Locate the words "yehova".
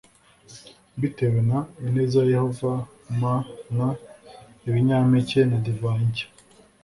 2.33-2.71